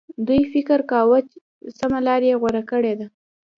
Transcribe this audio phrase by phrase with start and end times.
[0.27, 1.19] دوی فکر کاوه
[1.79, 3.07] سمه لار یې غوره کړې ده.